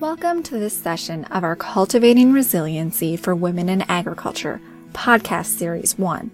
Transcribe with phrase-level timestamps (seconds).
[0.00, 4.58] Welcome to this session of our Cultivating Resiliency for Women in Agriculture
[4.94, 6.30] podcast series 1.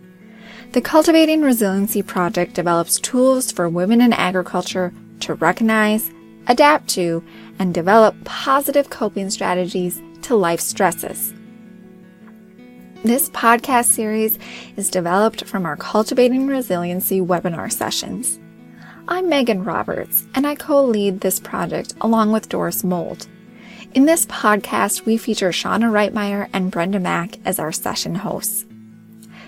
[0.71, 6.13] The Cultivating Resiliency Project develops tools for women in agriculture to recognize,
[6.47, 7.25] adapt to,
[7.59, 11.35] and develop positive coping strategies to life stresses.
[13.03, 14.39] This podcast series
[14.77, 18.39] is developed from our Cultivating Resiliency webinar sessions.
[19.09, 23.27] I'm Megan Roberts, and I co lead this project along with Doris Mold.
[23.97, 28.67] In this podcast, we feature Shauna Reitmeier and Brenda Mack as our session hosts.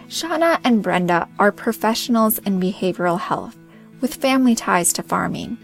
[0.09, 3.59] Shauna and Brenda are professionals in behavioral health
[4.01, 5.59] with family ties to farming.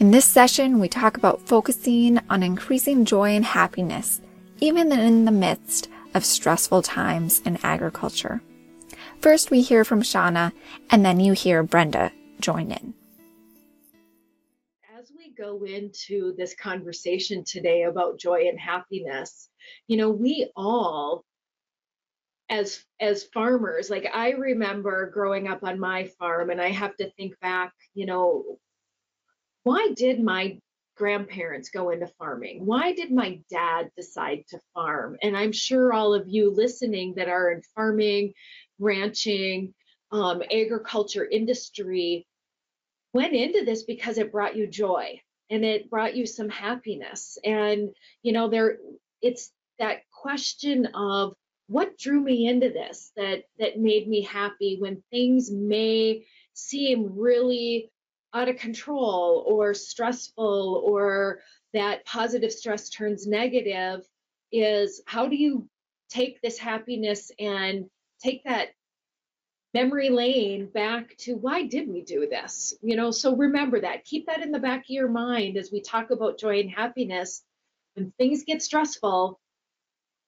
[0.00, 4.20] In this session, we talk about focusing on increasing joy and happiness,
[4.58, 8.42] even in the midst of stressful times in agriculture.
[9.20, 10.50] First, we hear from Shauna,
[10.90, 12.94] and then you hear Brenda join in
[15.38, 19.48] go into this conversation today about joy and happiness,
[19.86, 21.24] you know, we all
[22.50, 27.10] as as farmers, like I remember growing up on my farm and I have to
[27.12, 28.58] think back, you know,
[29.64, 30.58] why did my
[30.96, 32.64] grandparents go into farming?
[32.64, 35.16] Why did my dad decide to farm?
[35.22, 38.32] And I'm sure all of you listening that are in farming,
[38.78, 39.74] ranching,
[40.10, 42.26] um, agriculture industry
[43.12, 47.38] went into this because it brought you joy and it brought you some happiness.
[47.44, 47.90] And
[48.22, 48.78] you know there
[49.22, 51.34] it's that question of
[51.68, 56.24] what drew me into this that that made me happy when things may
[56.54, 57.90] seem really
[58.34, 61.40] out of control or stressful or
[61.72, 64.04] that positive stress turns negative
[64.52, 65.68] is how do you
[66.08, 67.86] take this happiness and
[68.22, 68.68] take that
[69.74, 72.74] memory lane back to why did we do this?
[72.82, 74.04] You know, so remember that.
[74.04, 77.42] Keep that in the back of your mind as we talk about joy and happiness.
[77.94, 79.38] When things get stressful,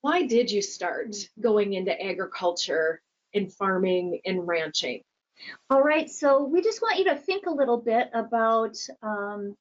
[0.01, 3.01] why did you start going into agriculture
[3.33, 5.03] and farming and ranching?
[5.69, 9.55] All right, so we just want you to think a little bit about um,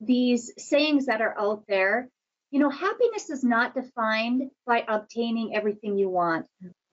[0.00, 2.08] these sayings that are out there.
[2.50, 6.46] You know, happiness is not defined by obtaining everything you want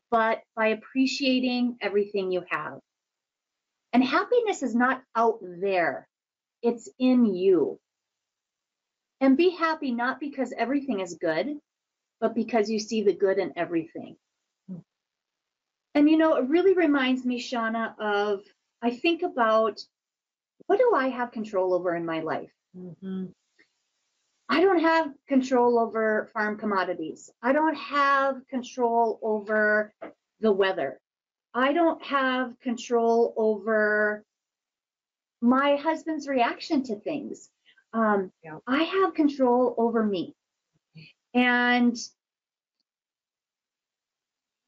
[0.09, 2.79] but by appreciating everything you have.
[3.93, 6.07] And happiness is not out there,
[6.61, 7.79] it's in you.
[9.19, 11.57] And be happy not because everything is good,
[12.19, 14.15] but because you see the good in everything.
[15.95, 18.41] And you know, it really reminds me, Shauna, of
[18.83, 19.79] I think about
[20.67, 22.51] what do I have control over in my life?
[22.77, 23.25] Mm-hmm.
[24.49, 27.29] I don't have control over farm commodities.
[27.41, 29.93] I don't have control over
[30.39, 30.99] the weather.
[31.53, 34.23] I don't have control over
[35.41, 37.49] my husband's reaction to things.
[37.93, 38.59] Um, yeah.
[38.65, 40.35] I have control over me.
[41.33, 41.95] And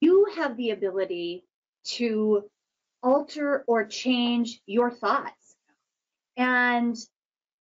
[0.01, 1.45] you have the ability
[1.83, 2.49] to
[3.01, 5.55] alter or change your thoughts.
[6.37, 6.95] And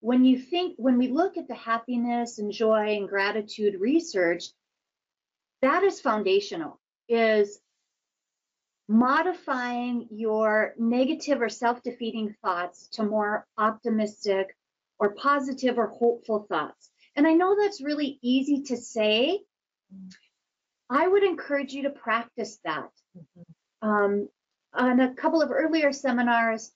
[0.00, 4.44] when you think, when we look at the happiness and joy and gratitude research,
[5.62, 7.58] that is foundational, is
[8.88, 14.56] modifying your negative or self-defeating thoughts to more optimistic
[14.98, 16.90] or positive or hopeful thoughts.
[17.16, 19.40] And I know that's really easy to say.
[20.88, 22.88] I would encourage you to practice that.
[23.16, 23.88] Mm-hmm.
[23.88, 24.28] Um,
[24.72, 26.70] on a couple of earlier seminars,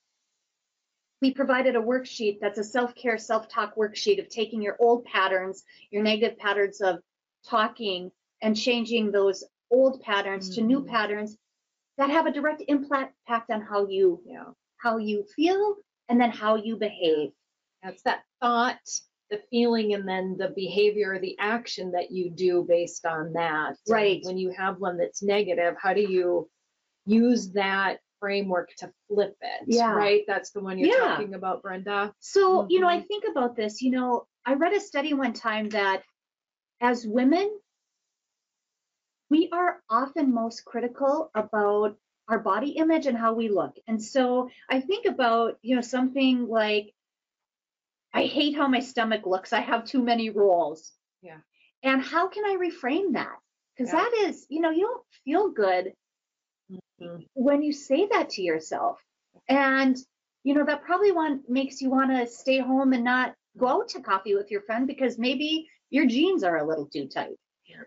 [1.22, 5.62] we provided a worksheet that's a self-care, self-talk worksheet of taking your old patterns,
[5.93, 6.99] your negative patterns of
[7.49, 8.10] talking
[8.43, 10.61] and changing those old patterns mm-hmm.
[10.61, 10.91] to new mm-hmm.
[10.91, 11.38] patterns
[11.97, 13.15] that have a direct impact
[13.50, 14.44] on how you yeah.
[14.78, 15.77] how you feel
[16.09, 17.31] and then how you behave.
[17.84, 18.81] That's that thought,
[19.31, 23.77] the feeling, and then the behavior, the action that you do based on that.
[23.88, 24.16] Right.
[24.16, 26.50] And when you have one that's negative, how do you
[27.06, 29.65] use that framework to flip it.
[29.66, 29.93] Yeah.
[29.93, 30.22] Right?
[30.28, 31.09] That's the one you're yeah.
[31.09, 32.15] talking about, Brenda.
[32.21, 32.71] So, mm-hmm.
[32.71, 33.06] you know, I mm-hmm.
[33.09, 33.83] think about this.
[33.83, 36.05] You know, I read a study one time that
[36.81, 37.50] as women,
[39.29, 41.96] we are often most critical about
[42.29, 43.75] our body image and how we look.
[43.88, 46.94] And so I think about, you know, something like,
[48.14, 49.52] I hate how my stomach looks.
[49.52, 50.93] I have too many rolls.
[51.23, 51.38] Yeah.
[51.82, 53.37] And how can I reframe that?
[53.76, 54.00] Because yeah.
[54.00, 55.94] that is, you know, you don't feel good
[57.00, 57.22] mm-hmm.
[57.34, 59.00] when you say that to yourself.
[59.48, 59.96] And
[60.44, 63.88] you know that probably one makes you want to stay home and not go out
[63.90, 67.36] to coffee with your friend because maybe your jeans are a little too tight.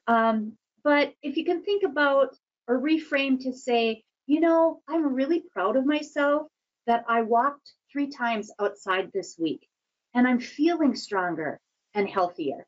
[0.08, 0.54] Um,
[0.84, 2.36] but if you can think about
[2.68, 6.48] or reframe to say, you know, I'm really proud of myself
[6.88, 9.68] that I walked three times outside this week
[10.14, 11.60] and I'm feeling stronger
[11.94, 12.66] and healthier.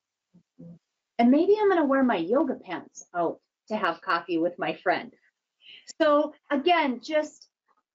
[1.19, 4.73] And maybe I'm going to wear my yoga pants out to have coffee with my
[4.73, 5.13] friend.
[6.01, 7.47] So again, just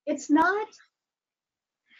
[0.05, 0.67] it's not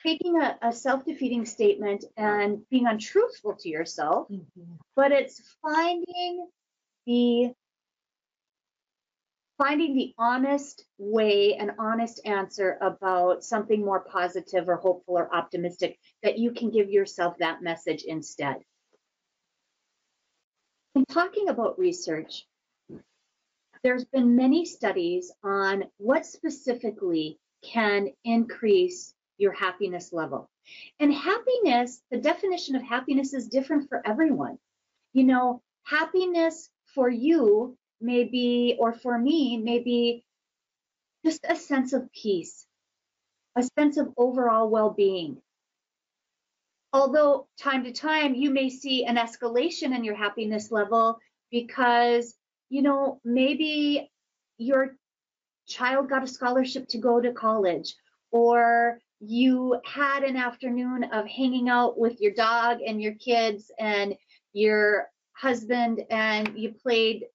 [0.05, 4.73] taking a, a self-defeating statement and being untruthful to yourself, mm-hmm.
[4.95, 6.47] but it's finding
[7.05, 7.53] the
[9.57, 15.97] finding the honest way an honest answer about something more positive or hopeful or optimistic
[16.23, 18.57] that you can give yourself that message instead.
[20.95, 22.45] In talking about research,
[23.83, 30.49] there's been many studies on what specifically can increase your happiness level.
[30.99, 34.57] And happiness, the definition of happiness is different for everyone.
[35.11, 40.23] You know, happiness for you may be, or for me, may be
[41.25, 42.65] just a sense of peace,
[43.57, 45.41] a sense of overall well being.
[46.93, 51.17] Although, time to time, you may see an escalation in your happiness level
[51.49, 52.35] because
[52.73, 54.09] you know, maybe
[54.57, 54.95] your
[55.67, 57.93] child got a scholarship to go to college,
[58.31, 64.15] or you had an afternoon of hanging out with your dog and your kids and
[64.53, 67.25] your husband, and you played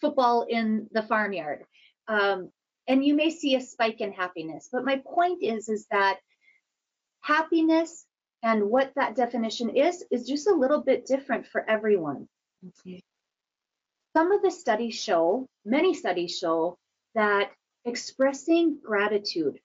[0.00, 1.62] football in the farmyard.
[2.08, 2.50] Um,
[2.88, 4.70] and you may see a spike in happiness.
[4.72, 6.18] But my point is, is that
[7.20, 8.04] happiness
[8.42, 12.26] and what that definition is, is just a little bit different for everyone.
[12.66, 13.04] Okay
[14.16, 16.76] some of the studies show, many studies show,
[17.14, 17.52] that
[17.84, 19.60] expressing gratitude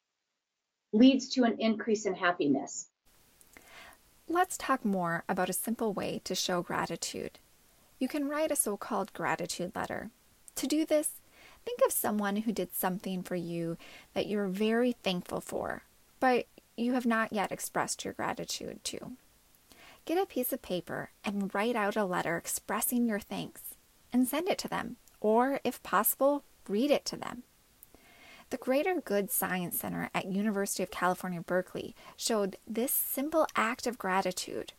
[0.94, 2.88] leads to an increase in happiness.
[4.28, 7.40] Let's talk more about a simple way to show gratitude.
[8.00, 10.10] You can write a so called gratitude letter.
[10.56, 11.22] To do this,
[11.66, 13.78] think of someone who did something for you
[14.14, 15.84] that you're very thankful for,
[16.20, 16.48] but
[16.78, 19.12] you have not yet expressed your gratitude to.
[20.06, 23.75] Get a piece of paper and write out a letter expressing your thanks
[24.16, 27.44] and send it to them, or if possible, read it to them.
[28.50, 33.98] The Greater Good Science Center at University of California, Berkeley showed this simple act of
[33.98, 34.72] gratitude,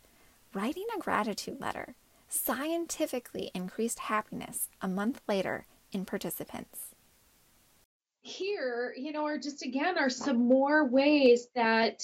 [0.55, 1.93] writing a gratitude letter,
[2.27, 6.95] scientifically increased happiness a month later in participants.
[8.23, 12.03] Here, you know, are just again are some more ways that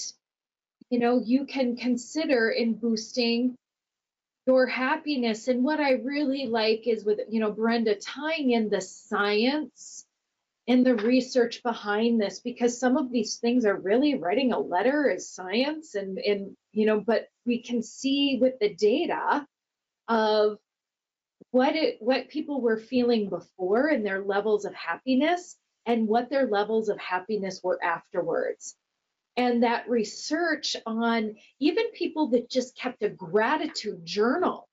[0.88, 3.56] you know you can consider in boosting
[4.46, 5.48] your happiness.
[5.48, 10.04] And what I really like is with, you know, Brenda tying in the science
[10.66, 15.10] and the research behind this because some of these things are really writing a letter
[15.10, 19.46] is science and and you know but we can see with the data
[20.08, 20.58] of
[21.50, 25.56] what it what people were feeling before and their levels of happiness
[25.86, 28.74] and what their levels of happiness were afterwards
[29.36, 34.68] and that research on even people that just kept a gratitude journal,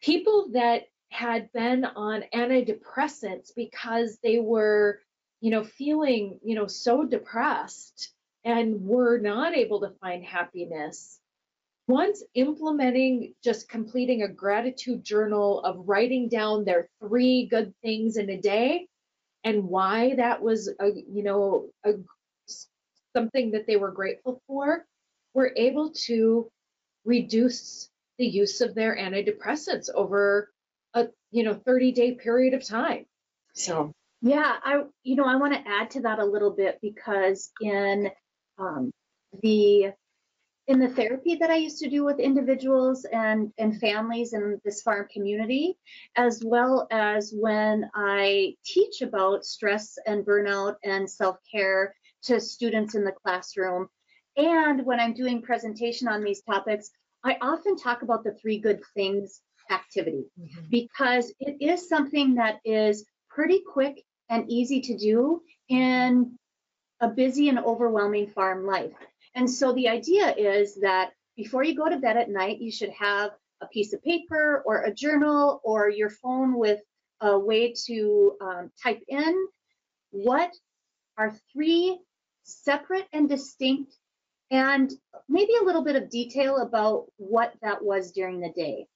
[0.00, 5.00] people that had been on antidepressants because they were,
[5.40, 8.12] you know, feeling, you know, so depressed
[8.44, 11.18] and were not able to find happiness.
[11.88, 18.30] Once implementing just completing a gratitude journal of writing down their three good things in
[18.30, 18.86] a day
[19.44, 21.94] and why that was a you know a
[23.14, 24.84] something that they were grateful for,
[25.34, 26.50] were able to
[27.04, 30.50] reduce the use of their antidepressants over
[30.94, 33.06] a you know 30 day period of time.
[33.54, 37.50] So yeah, I you know I want to add to that a little bit because
[37.60, 38.10] in
[38.58, 38.92] um,
[39.42, 39.92] the
[40.70, 44.82] in the therapy that I used to do with individuals and, and families in this
[44.82, 45.76] farm community,
[46.16, 51.92] as well as when I teach about stress and burnout and self care
[52.24, 53.88] to students in the classroom.
[54.36, 56.90] And when I'm doing presentation on these topics,
[57.24, 60.62] I often talk about the three good things activity mm-hmm.
[60.70, 66.38] because it is something that is pretty quick and easy to do in
[67.00, 68.92] a busy and overwhelming farm life.
[69.34, 72.90] And so the idea is that before you go to bed at night, you should
[72.90, 76.80] have a piece of paper or a journal or your phone with
[77.20, 79.46] a way to um, type in
[80.10, 80.50] what
[81.16, 81.98] are three
[82.54, 83.94] separate and distinct
[84.50, 84.92] and
[85.28, 88.86] maybe a little bit of detail about what that was during the day.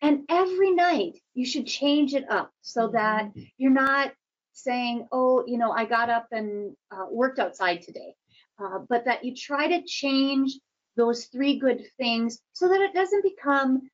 [0.00, 2.96] And every night you should change it up so mm-hmm.
[2.96, 4.12] that you're not
[4.52, 8.14] saying, oh, you know, I got up and uh, worked outside today,
[8.62, 10.58] uh, but that you try to change
[10.96, 13.88] those three good things so that it doesn't become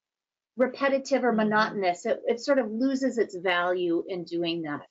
[0.56, 2.06] repetitive or monotonous.
[2.06, 4.86] It, it sort of loses its value in doing that.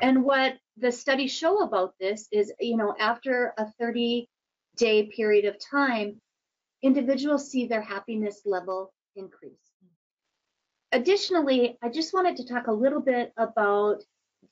[0.00, 4.28] And what the studies show about this is, you know, after a 30
[4.76, 6.20] day period of time,
[6.82, 9.70] individuals see their happiness level increase.
[10.92, 14.02] additionally, I just wanted to talk a little bit about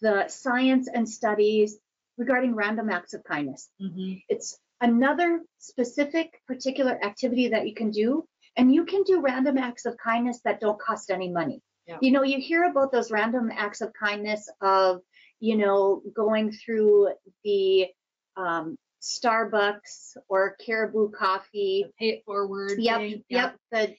[0.00, 1.78] the science and studies
[2.16, 3.68] regarding random acts of kindness.
[3.80, 4.14] Mm-hmm.
[4.28, 8.24] It's another specific particular activity that you can do,
[8.56, 11.60] and you can do random acts of kindness that don't cost any money.
[11.86, 11.98] Yeah.
[12.00, 15.00] You know, you hear about those random acts of kindness of,
[15.40, 17.10] you know, going through
[17.44, 17.88] the
[18.36, 22.78] um, Starbucks or Caribou Coffee Pay it forward.
[22.78, 23.24] Yep, thing.
[23.28, 23.56] yep.
[23.72, 23.94] The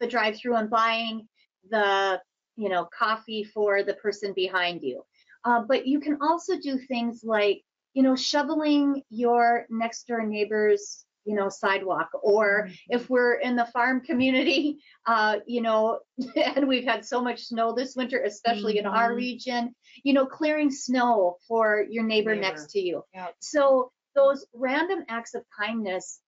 [0.00, 1.28] the drive through and buying
[1.70, 2.20] the
[2.56, 5.02] you know coffee for the person behind you.
[5.44, 7.62] Uh, but you can also do things like
[7.94, 12.78] you know shoveling your next door neighbor's you know sidewalk, or Mhm.
[12.88, 16.00] if we're in the farm community, uh, you know,
[16.56, 19.16] and we've had so much snow this winter, especially in our Mhm.
[19.16, 22.40] region, you know, clearing snow for your neighbor, Neighbor.
[22.42, 23.02] next to you.
[23.14, 23.34] Yep.
[23.40, 26.20] So those random acts of kindness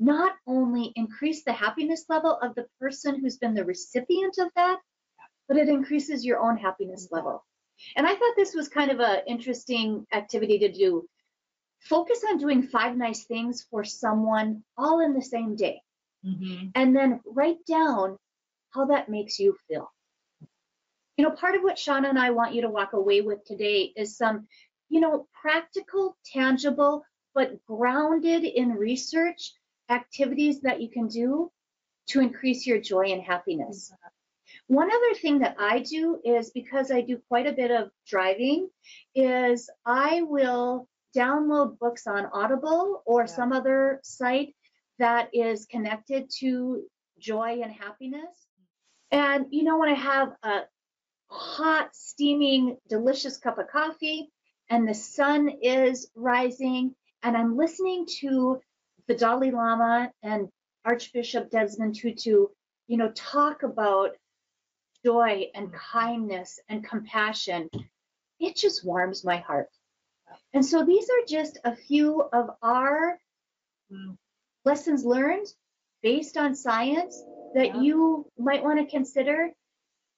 [0.00, 4.78] not only increase the happiness level of the person who's been the recipient of that,
[5.48, 7.44] but it increases your own happiness level.
[7.96, 11.08] And I thought this was kind of an interesting activity to do.
[11.88, 15.82] Focus on doing five nice things for someone all in the same day,
[16.24, 16.72] Mhm.
[16.74, 18.18] and then write down
[18.70, 19.90] how that makes you feel.
[21.16, 23.92] You know, part of what Shauna and I want you to walk away with today
[23.96, 24.48] is some,
[24.88, 27.04] you know, practical, tangible,
[27.34, 29.54] but grounded in research
[29.88, 31.50] activities that you can do
[32.08, 33.92] to increase your joy and happiness.
[34.66, 38.70] One other thing that I do is because I do quite a bit of driving,
[39.14, 40.86] is I will
[41.16, 43.26] download books on Audible or Yeah.
[43.26, 44.54] some other site
[44.98, 46.88] that is connected to
[47.18, 48.46] joy and happiness.
[49.10, 50.62] And you know, when I have a
[51.28, 54.30] hot, steaming, delicious cup of coffee
[54.70, 58.60] and the sun is rising, and I'm listening to
[59.06, 60.48] the Dalai Lama and
[60.84, 62.46] Archbishop Desmond Tutu,
[62.86, 64.16] you know, talk about
[65.04, 65.76] joy and mm-hmm.
[65.76, 67.68] kindness and compassion,
[68.40, 69.68] it just warms my heart.
[70.52, 73.18] And so these are just a few of our
[73.90, 74.18] Mm.
[74.64, 75.46] lessons learned
[76.02, 77.22] based on science
[77.54, 77.80] that Yeah.
[77.80, 79.52] you might want to consider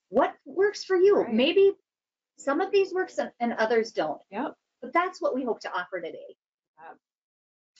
[0.08, 1.18] what works for you.
[1.18, 1.32] Right.
[1.32, 1.72] Maybe
[2.36, 4.20] some of these works and, others don't.
[4.30, 4.56] Yep.
[4.80, 6.36] But that's what we hope to offer today.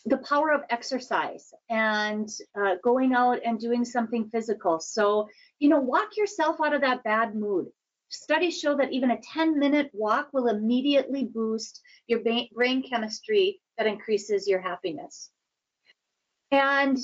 [0.06, 4.80] The power of exercise and uh, going out and doing something physical.
[4.80, 7.70] So, you know, walk yourself out of that bad mood.
[8.10, 13.86] Studies show that even a 10 minute walk will immediately boost your brain chemistry that
[13.86, 15.30] increases your happiness.
[16.50, 16.98] And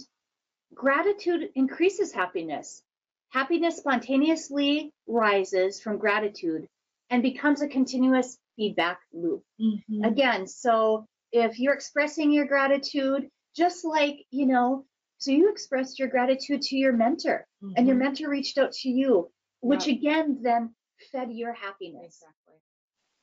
[0.74, 2.82] gratitude increases happiness.
[3.30, 6.68] Happiness spontaneously rises from gratitude
[7.10, 9.44] and becomes a continuous feedback loop.
[9.60, 10.06] Mhm.
[10.06, 14.84] Again, so if you're expressing your gratitude, just like, you know,
[15.18, 17.46] so you expressed your gratitude to your mentor
[17.76, 18.00] and your Mhm.
[18.00, 20.74] mentor reached out to you, which again then
[21.12, 22.22] fed your happiness.
[22.22, 22.54] Exactly.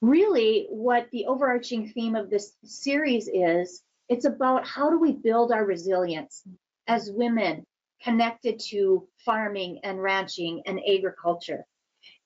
[0.01, 5.51] Really, what the overarching theme of this series is, it's about how do we build
[5.51, 6.43] our resilience
[6.87, 7.65] as women
[8.01, 11.65] connected to farming and ranching and agriculture.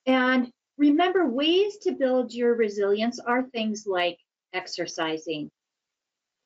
[0.06, 4.18] And remember, ways to build your resilience are things like
[4.52, 5.50] exercising,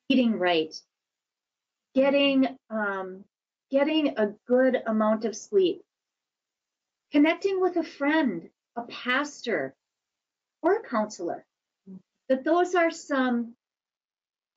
[0.09, 0.73] eating right,
[1.95, 3.25] getting um,
[3.71, 5.81] getting a good amount of sleep,
[7.11, 9.75] connecting with a friend, a pastor,
[10.61, 11.45] or a counselor.
[12.29, 13.55] That those are some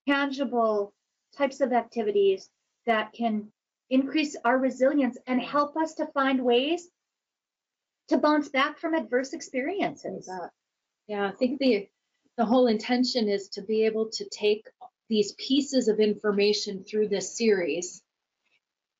[0.08, 0.94] tangible
[1.36, 2.48] types of activities
[2.86, 3.52] that can
[3.90, 6.88] increase our resilience and help us to find ways
[8.08, 10.30] to bounce back from adverse experiences.
[11.08, 11.88] Yeah, I think the
[12.36, 14.68] the whole intention is to be able to take
[15.08, 18.02] these pieces of information through this series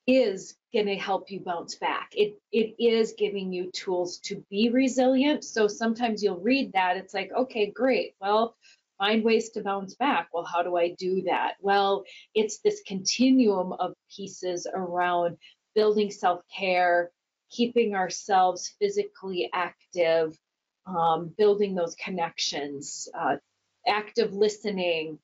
[0.07, 2.11] is going to help you bounce back.
[2.13, 5.43] It it is giving you tools to be resilient.
[5.43, 8.15] So sometimes you'll read that it's like, okay, great.
[8.21, 8.55] Well,
[8.97, 10.29] find ways to bounce back.
[10.33, 11.55] Well, how do I do that?
[11.61, 15.37] Well, it's this continuum of pieces around
[15.75, 17.11] building self-care,
[17.51, 20.37] keeping ourselves physically active,
[20.85, 23.35] um, building those connections, uh,
[23.87, 25.19] active listening,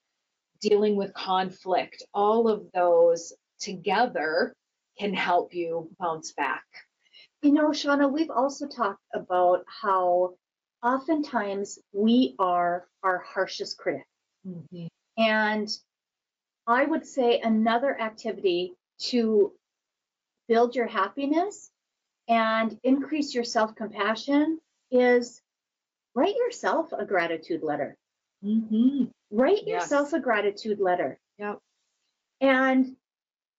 [0.61, 4.53] dealing with conflict, all of those together
[4.97, 6.63] can help you bounce back.
[7.41, 10.35] You know, Shauna, we've also talked about how
[10.83, 14.05] oftentimes we are our harshest critic.
[15.17, 15.69] And
[16.67, 18.73] I would say another activity
[19.09, 19.51] to
[20.47, 21.69] build your happiness
[22.27, 24.59] and increase your self compassion
[24.91, 25.41] is
[26.15, 27.97] write yourself a gratitude letter.
[28.43, 29.05] Mm-hmm.
[29.31, 29.83] Write Yes.
[29.83, 31.59] yourself a gratitude letter Yep.
[32.41, 32.95] and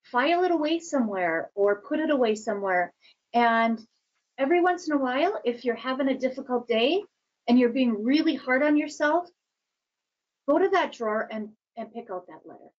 [0.04, 2.92] file it away somewhere or put it away somewhere
[3.34, 3.84] and
[4.38, 7.02] every once in a while, if you're having a difficult day
[7.48, 9.28] and you're being really hard on yourself,
[10.48, 12.70] go to that drawer and, and pick out that letter.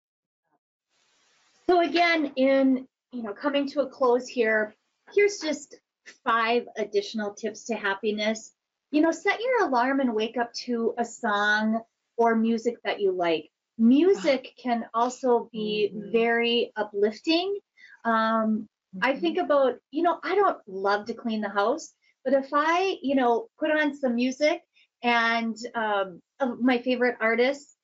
[1.67, 4.75] So again, in you know coming to a close here,
[5.15, 5.77] here's just
[6.25, 8.53] five additional tips to happiness.
[8.91, 11.81] You know, set your alarm and wake up to a song
[12.17, 13.51] or music that you like.
[13.79, 16.13] Music can also be mm-hmm.
[16.13, 17.59] very uplifting.
[18.05, 18.69] Um,
[19.03, 19.21] I mm-hmm.
[19.21, 21.93] think about, you know, I don't love to clean the house,
[22.25, 24.63] but if I, you know, put on some music
[25.03, 26.21] and um,
[26.61, 27.75] my favorite artists,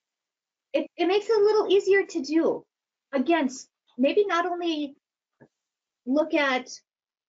[0.73, 2.65] it, it makes it a little easier to do.
[3.13, 3.51] Again,
[3.99, 4.95] maybe not only
[6.07, 6.71] look at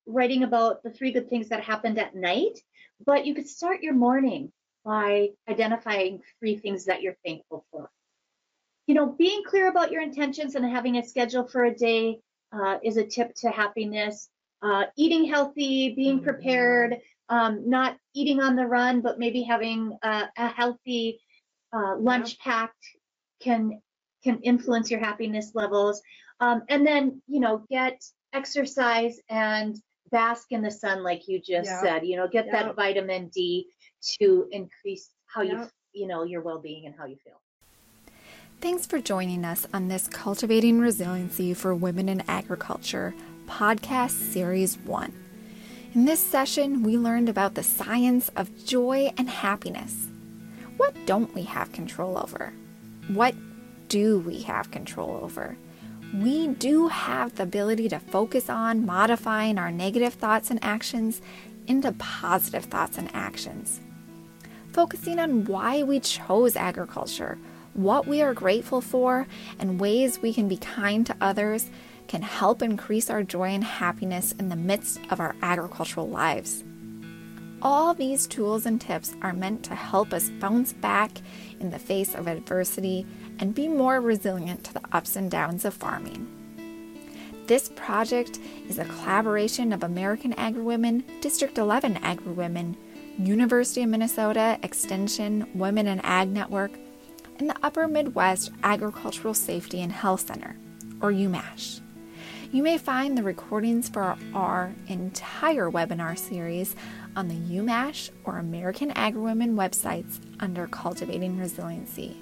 [0.06, 2.60] writing about the three good things that happened at night,
[3.06, 4.52] but you could start your morning
[4.86, 7.90] by identifying three things that you're thankful for.
[8.88, 12.20] You know, being clear about your intentions and having a schedule for a day
[12.52, 14.30] uh, is a tip to happiness.
[14.62, 16.26] Uh, eating healthy, being mm-hmm.
[16.26, 16.98] prepared,
[17.30, 21.20] um, not eating on the run, but maybe having a, a healthy
[21.74, 22.52] uh, lunch yeah.
[22.52, 22.86] packed
[23.42, 23.82] can
[24.24, 26.02] can influence your happiness levels.
[26.40, 29.76] Um, and then, you know, get exercise and
[30.12, 31.82] bask in the sun, like you just yeah.
[31.82, 32.06] said.
[32.06, 32.64] You know, get yeah.
[32.64, 33.68] that vitamin D
[34.20, 37.42] to increase how you, you know, your well being and how you feel.
[38.62, 43.16] Thanks for joining us on this Cultivating Resiliency for Women in Agriculture
[43.48, 45.12] podcast series one.
[45.96, 50.10] In this session, we learned about the science of joy and happiness.
[50.78, 52.54] What don't we have control over?
[53.08, 53.34] What
[53.88, 55.58] do we have control over?
[56.14, 61.20] We do have the ability to focus on modifying our negative thoughts and actions
[61.66, 63.80] into positive thoughts and actions.
[64.72, 67.40] Focusing on why we chose agriculture
[67.74, 69.28] what we are grateful for,
[69.60, 71.70] and ways we can be kind to others
[72.08, 76.64] can help increase our joy and happiness in the midst of our agricultural lives.
[77.62, 81.12] All these tools and tips are meant to help us bounce back
[81.60, 83.06] in the face of adversity
[83.40, 86.28] and be more resilient to the ups and downs of farming.
[87.46, 92.76] This project is a collaboration of American AgriWomen, District 11 AgriWomen,
[93.20, 96.72] University of Minnesota Extension Women in Ag Network,
[97.48, 100.56] the Upper Midwest Agricultural Safety and Health Center,
[101.02, 101.82] or UMASH.
[102.52, 106.76] You may find the recordings for our entire webinar series
[107.16, 112.22] on the UMASH or American AgriWomen websites under Cultivating Resiliency.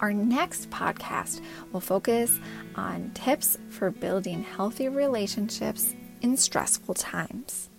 [0.00, 1.40] Our next podcast
[1.72, 2.38] will focus
[2.74, 7.70] on tips for building healthy relationships in stressful times.